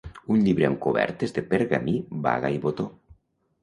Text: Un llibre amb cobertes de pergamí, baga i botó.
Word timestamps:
Un 0.35 0.39
llibre 0.45 0.67
amb 0.69 0.79
cobertes 0.85 1.37
de 1.37 1.45
pergamí, 1.53 1.97
baga 2.27 2.57
i 2.59 2.63
botó. 2.69 2.93